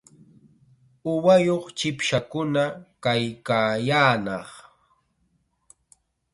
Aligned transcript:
Uwayuq 1.11 1.65
chipshakuna 1.77 2.63
kaykaayaanaq. 3.03 4.49